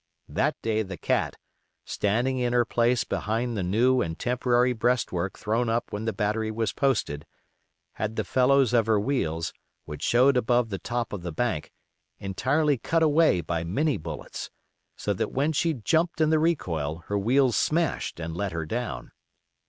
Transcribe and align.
That 0.29 0.59
day 0.63 0.81
the 0.81 0.97
Cat, 0.97 1.35
standing 1.85 2.39
in 2.39 2.53
her 2.53 2.65
place 2.65 3.03
behind 3.03 3.55
the 3.55 3.61
new 3.61 4.01
and 4.01 4.17
temporary 4.17 4.73
breastwork 4.73 5.37
thrown 5.37 5.69
up 5.69 5.91
when 5.93 6.05
the 6.05 6.11
battery 6.11 6.49
was 6.49 6.73
posted, 6.73 7.27
had 7.91 8.15
the 8.15 8.23
felloes 8.23 8.73
of 8.73 8.87
her 8.87 8.99
wheels, 8.99 9.53
which 9.85 10.01
showed 10.01 10.37
above 10.37 10.69
the 10.69 10.79
top 10.79 11.13
of 11.13 11.21
the 11.21 11.31
bank, 11.31 11.71
entirely 12.17 12.79
cut 12.79 13.03
away 13.03 13.41
by 13.41 13.63
Minie 13.63 13.97
bullets, 13.97 14.49
so 14.95 15.13
that 15.13 15.31
when 15.33 15.51
she 15.51 15.71
jumped 15.75 16.19
in 16.19 16.31
the 16.31 16.39
recoil 16.39 17.03
her 17.05 17.19
wheels 17.19 17.55
smashed 17.55 18.19
and 18.19 18.35
let 18.35 18.53
her 18.53 18.65
down. 18.65 19.11